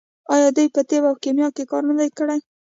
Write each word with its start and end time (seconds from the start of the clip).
آیا 0.33 0.49
دوی 0.55 0.67
په 0.75 0.81
طب 0.89 1.03
او 1.09 1.15
کیمیا 1.23 1.47
کې 1.55 1.63
کار 1.71 1.83
نه 1.89 1.95
دی 1.99 2.09
کړی؟ 2.17 2.39